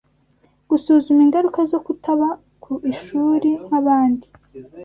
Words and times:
Gusuzuma 0.69 1.21
ingaruka 1.25 1.59
zo 1.71 1.79
kutaba 1.85 2.27
kishuri 2.91 3.49
nkabandi 3.65 4.27